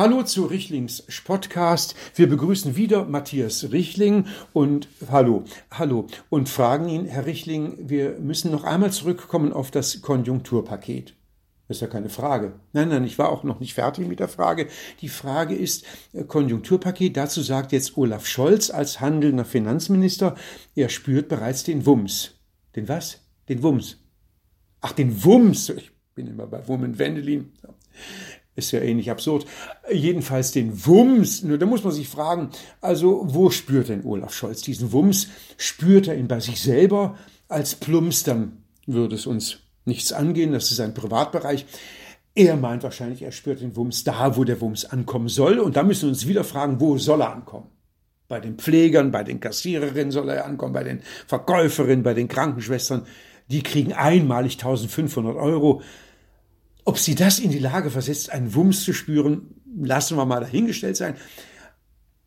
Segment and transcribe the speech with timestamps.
[0.00, 1.94] Hallo zu Richlings Podcast.
[2.14, 8.50] Wir begrüßen wieder Matthias Richling und hallo, hallo und fragen ihn, Herr Richling, wir müssen
[8.50, 11.14] noch einmal zurückkommen auf das Konjunkturpaket.
[11.68, 12.54] Das ist ja keine Frage.
[12.72, 14.68] Nein, nein, ich war auch noch nicht fertig mit der Frage.
[15.02, 17.18] Die Frage ist äh, Konjunkturpaket.
[17.18, 20.34] Dazu sagt jetzt Olaf Scholz als handelnder Finanzminister,
[20.74, 22.38] er spürt bereits den Wumms.
[22.74, 23.20] Den was?
[23.50, 23.98] Den Wumms.
[24.80, 25.68] Ach, den Wumms.
[25.68, 27.52] Ich bin immer bei Wummen Wendelin.
[28.60, 29.46] Ist ja ähnlich absurd.
[29.90, 31.42] Jedenfalls den Wumms.
[31.42, 32.50] Nur da muss man sich fragen,
[32.82, 35.28] also wo spürt denn Olaf Scholz diesen Wumms?
[35.56, 37.16] Spürt er ihn bei sich selber?
[37.48, 40.52] Als Plumps, dann würde es uns nichts angehen.
[40.52, 41.64] Das ist sein Privatbereich.
[42.34, 45.58] Er meint wahrscheinlich, er spürt den Wumms da, wo der Wumms ankommen soll.
[45.58, 47.68] Und da müssen wir uns wieder fragen, wo soll er ankommen?
[48.28, 53.06] Bei den Pflegern, bei den Kassiererinnen soll er ankommen, bei den Verkäuferinnen, bei den Krankenschwestern.
[53.48, 55.82] Die kriegen einmalig 1500 Euro.
[56.90, 60.96] Ob sie das in die Lage versetzt, einen Wumms zu spüren, lassen wir mal dahingestellt
[60.96, 61.14] sein.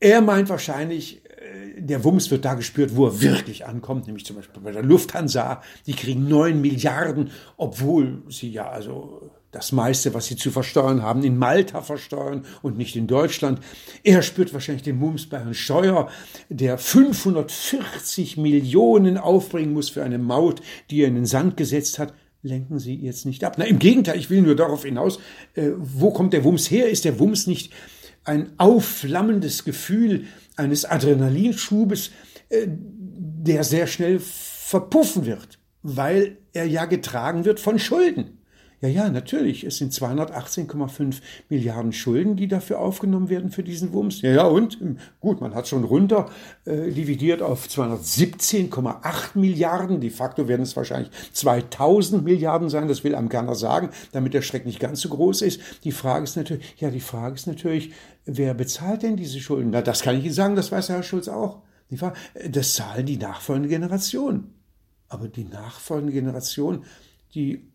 [0.00, 4.36] Er meint wahrscheinlich, äh, der Wumms wird da gespürt, wo er wirklich ankommt, nämlich zum
[4.36, 5.60] Beispiel bei der Lufthansa.
[5.86, 11.22] Die kriegen neun Milliarden, obwohl sie ja also das meiste, was sie zu versteuern haben,
[11.22, 13.60] in Malta versteuern und nicht in Deutschland.
[14.04, 16.08] Er spürt wahrscheinlich den Wumms bei Herrn Scheuer,
[16.48, 22.14] der 540 Millionen aufbringen muss für eine Maut, die er in den Sand gesetzt hat
[22.46, 23.56] lenken Sie jetzt nicht ab.
[23.58, 25.18] Na, im Gegenteil, ich will nur darauf hinaus,
[25.54, 26.88] äh, wo kommt der Wumms her?
[26.88, 27.72] Ist der Wumms nicht
[28.24, 30.24] ein aufflammendes Gefühl
[30.56, 32.10] eines Adrenalinschubes,
[32.48, 38.38] äh, der sehr schnell verpuffen wird, weil er ja getragen wird von Schulden?
[38.82, 39.64] Ja, ja, natürlich.
[39.64, 44.20] Es sind 218,5 Milliarden Schulden, die dafür aufgenommen werden für diesen Wumms.
[44.20, 44.78] Ja, ja, und
[45.20, 46.28] gut, man hat schon runter
[46.66, 50.00] äh, dividiert auf 217,8 Milliarden.
[50.00, 52.86] De facto werden es wahrscheinlich 2000 Milliarden sein.
[52.86, 55.60] Das will einem keiner sagen, damit der Schreck nicht ganz so groß ist.
[55.84, 57.92] Die Frage ist natürlich, ja, die Frage ist natürlich,
[58.26, 59.70] wer bezahlt denn diese Schulden?
[59.70, 61.62] Na, das kann ich Ihnen sagen, das weiß Herr Schulz auch.
[62.50, 64.52] Das zahlen die nachfolgende Generation.
[65.08, 66.84] Aber die nachfolgende Generation,
[67.34, 67.68] die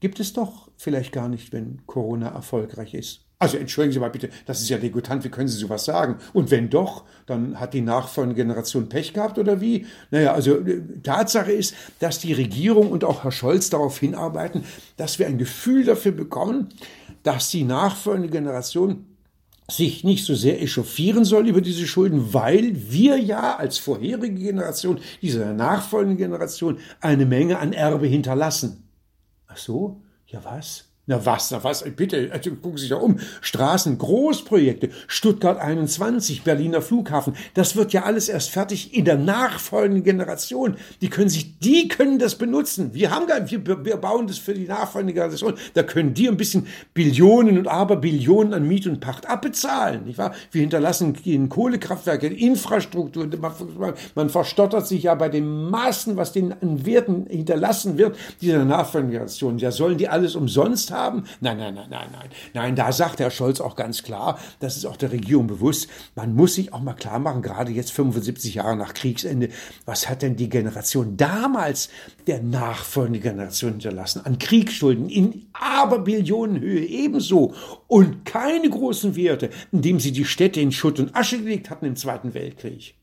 [0.00, 3.26] gibt es doch vielleicht gar nicht, wenn Corona erfolgreich ist.
[3.38, 6.16] Also entschuldigen Sie mal bitte, das ist ja degutant, wie können Sie sowas sagen?
[6.32, 9.84] Und wenn doch, dann hat die nachfolgende Generation Pech gehabt oder wie?
[10.10, 14.64] Naja, also äh, Tatsache ist, dass die Regierung und auch Herr Scholz darauf hinarbeiten,
[14.96, 16.70] dass wir ein Gefühl dafür bekommen,
[17.24, 19.04] dass die nachfolgende Generation
[19.70, 25.00] sich nicht so sehr echauffieren soll über diese Schulden, weil wir ja als vorherige Generation,
[25.20, 28.85] dieser nachfolgenden Generation, eine Menge an Erbe hinterlassen.
[29.56, 30.02] Ach so?
[30.26, 30.84] Ja was?
[31.08, 33.20] Na was, na was, bitte, also gucken Sie sich doch um.
[33.40, 40.02] Straßen, Großprojekte, Stuttgart 21, Berliner Flughafen, das wird ja alles erst fertig in der nachfolgenden
[40.02, 40.74] Generation.
[41.00, 42.92] Die können sich, die können das benutzen.
[42.92, 45.54] Wir haben gar, wir, wir bauen das für die nachfolgende Generation.
[45.74, 50.34] Da können die ein bisschen Billionen und Aberbillionen an Miet und Pacht abbezahlen, nicht wahr?
[50.50, 56.52] Wir hinterlassen in Kohlekraftwerke, Infrastruktur, man, man, verstottert sich ja bei den Maßen, was denen
[56.60, 59.58] an Werten hinterlassen wird, dieser nachfolgenden Generation.
[59.58, 60.95] Ja, sollen die alles umsonst haben?
[60.96, 61.24] Haben?
[61.40, 62.30] Nein, nein, nein, nein, nein.
[62.54, 66.34] Nein, da sagt Herr Scholz auch ganz klar, das ist auch der Regierung bewusst, man
[66.34, 69.50] muss sich auch mal klar machen, gerade jetzt 75 Jahre nach Kriegsende,
[69.84, 71.88] was hat denn die Generation damals
[72.26, 74.22] der nachfolgende Generation hinterlassen?
[74.24, 77.54] An Kriegsschulden in Aberbillionenhöhe ebenso
[77.86, 81.96] und keine großen Werte, indem sie die Städte in Schutt und Asche gelegt hatten im
[81.96, 82.94] Zweiten Weltkrieg.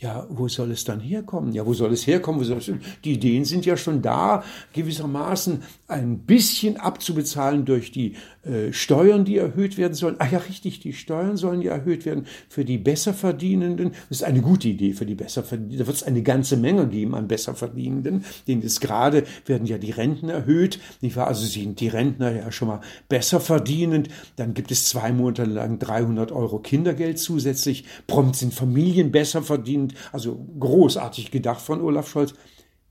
[0.00, 1.52] Ja, wo soll es dann herkommen?
[1.52, 2.44] Ja, wo soll es herkommen?
[2.44, 2.70] Soll es,
[3.02, 8.14] die Ideen sind ja schon da, gewissermaßen ein bisschen abzubezahlen durch die
[8.44, 10.14] äh, Steuern, die erhöht werden sollen.
[10.20, 13.90] Ach ja, richtig, die Steuern sollen ja erhöht werden für die Besserverdienenden.
[14.08, 15.80] Das ist eine gute Idee für die Besserverdienenden.
[15.80, 18.24] Da wird es eine ganze Menge geben an Besserverdienenden.
[18.46, 20.78] Denen ist gerade, werden ja die Renten erhöht.
[21.00, 21.26] Nicht wahr?
[21.26, 24.08] Also sind die Rentner ja schon mal besser verdienend.
[24.36, 27.84] Dann gibt es zwei Monate lang 300 Euro Kindergeld zusätzlich.
[28.06, 29.42] Prompt sind Familien besser
[29.88, 29.94] verdient.
[30.12, 32.34] Also großartig gedacht von Olaf Scholz.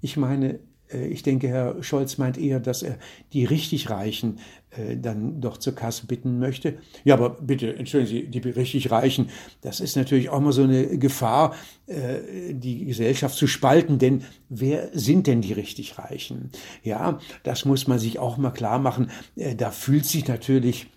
[0.00, 0.60] Ich meine,
[0.92, 2.98] äh, ich denke, Herr Scholz meint eher, dass er
[3.32, 4.38] die richtig Reichen
[4.70, 6.78] äh, dann doch zur Kasse bitten möchte.
[7.04, 9.28] Ja, aber bitte, entschuldigen Sie, die richtig Reichen,
[9.60, 11.54] das ist natürlich auch mal so eine Gefahr,
[11.86, 16.50] äh, die Gesellschaft zu spalten, denn wer sind denn die richtig Reichen?
[16.82, 19.10] Ja, das muss man sich auch mal klar machen.
[19.56, 20.88] Da fühlt sich natürlich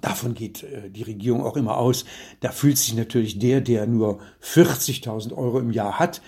[0.00, 2.04] Davon geht die Regierung auch immer aus.
[2.40, 6.20] Da fühlt sich natürlich der, der nur 40.000 Euro im Jahr hat,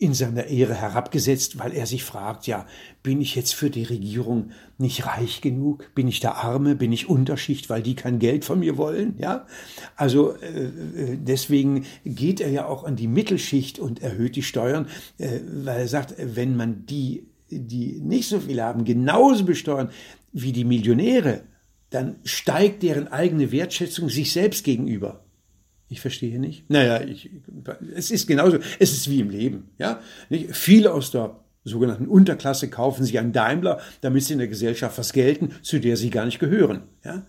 [0.00, 2.66] in seiner Ehre herabgesetzt, weil er sich fragt, ja,
[3.02, 5.92] bin ich jetzt für die Regierung nicht reich genug?
[5.96, 6.76] Bin ich der Arme?
[6.76, 9.16] Bin ich Unterschicht, weil die kein Geld von mir wollen?
[9.18, 9.46] Ja,
[9.96, 14.86] also äh, äh, deswegen geht er ja auch an die Mittelschicht und erhöht die Steuern,
[15.18, 19.90] äh, weil er sagt, wenn man die, die nicht so viel haben, genauso besteuern
[20.32, 21.42] wie die Millionäre,
[21.90, 25.24] dann steigt deren eigene Wertschätzung sich selbst gegenüber.
[25.88, 26.68] Ich verstehe nicht.
[26.68, 27.30] Naja, ich,
[27.94, 29.70] es ist genauso, es ist wie im Leben.
[29.78, 30.00] Ja?
[30.28, 30.54] Nicht?
[30.54, 35.12] Viele aus der sogenannten Unterklasse kaufen sich einen Daimler, damit sie in der Gesellschaft was
[35.12, 36.82] gelten, zu der sie gar nicht gehören.
[37.04, 37.26] Ja?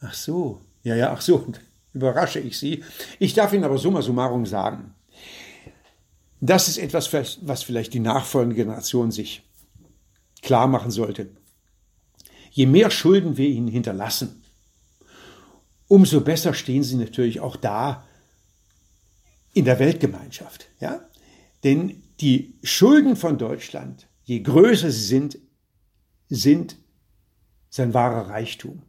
[0.00, 1.46] Ach so, ja, ja, ach so,
[1.92, 2.82] überrasche ich Sie.
[3.18, 4.94] Ich darf Ihnen aber summa summarum sagen,
[6.40, 9.42] das ist etwas, was vielleicht die nachfolgende Generation sich
[10.42, 11.30] klar machen sollte.
[12.54, 14.44] Je mehr Schulden wir ihnen hinterlassen,
[15.88, 18.06] umso besser stehen sie natürlich auch da
[19.54, 20.68] in der Weltgemeinschaft.
[20.78, 21.00] Ja?
[21.64, 25.38] Denn die Schulden von Deutschland, je größer sie sind,
[26.28, 26.76] sind
[27.70, 28.82] sein wahrer Reichtum.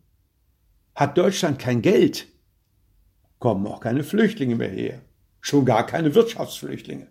[0.93, 2.27] Hat Deutschland kein Geld,
[3.39, 5.01] kommen auch keine Flüchtlinge mehr her,
[5.41, 7.07] schon gar keine Wirtschaftsflüchtlinge.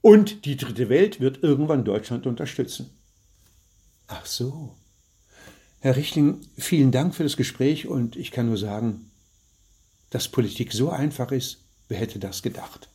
[0.00, 2.90] Und die dritte Welt wird irgendwann Deutschland unterstützen.
[4.06, 4.76] Ach so.
[5.84, 9.10] Herr Richtling, vielen Dank für das Gespräch und ich kann nur sagen,
[10.08, 11.58] dass Politik so einfach ist,
[11.88, 12.88] wer hätte das gedacht?